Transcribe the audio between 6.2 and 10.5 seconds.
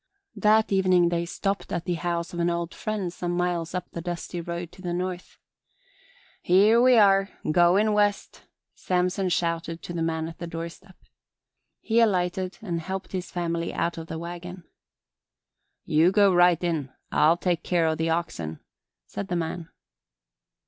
"Here we are goin' west," Samson shouted to the man at the